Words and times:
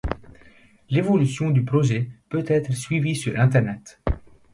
L'évolution 0.89 1.51
du 1.51 1.63
projet 1.63 2.09
peut 2.29 2.43
être 2.47 2.73
suivi 2.73 3.15
sur 3.15 3.39
internet. 3.39 4.01